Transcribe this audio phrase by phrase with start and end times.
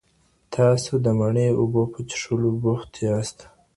[0.55, 3.37] تاسو د مڼې اوبو په څښلو بوخت یاست.